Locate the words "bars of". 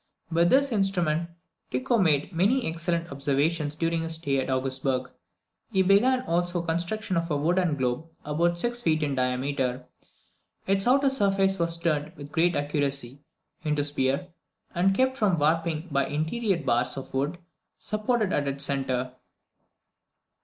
16.63-17.13